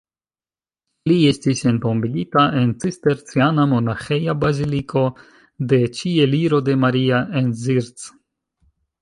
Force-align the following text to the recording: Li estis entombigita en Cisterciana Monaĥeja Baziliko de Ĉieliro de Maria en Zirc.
Li 1.09 1.17
estis 1.31 1.59
entombigita 1.71 2.45
en 2.61 2.71
Cisterciana 2.85 3.67
Monaĥeja 3.75 4.35
Baziliko 4.45 5.05
de 5.75 5.81
Ĉieliro 6.01 6.63
de 6.71 6.79
Maria 6.87 7.23
en 7.43 7.55
Zirc. 7.63 8.11